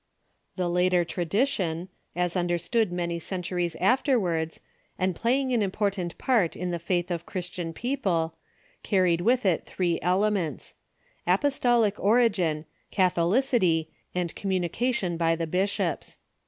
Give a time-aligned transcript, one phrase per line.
[0.55, 4.59] The later tradition, as understood many centuries after wards,
[4.97, 8.33] and playing an important part in the faith of Christian people,
[8.81, 10.73] carried with it three elements:
[11.27, 16.17] Apostolic origin, cath 60 THE EARLY CHURCH olicity, and communication by the bishops.